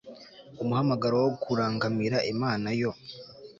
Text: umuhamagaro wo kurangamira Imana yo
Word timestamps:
umuhamagaro 0.61 1.15
wo 1.23 1.29
kurangamira 1.43 2.17
Imana 2.33 2.67
yo 2.79 2.91